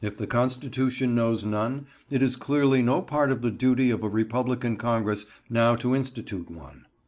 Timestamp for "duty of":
3.51-4.01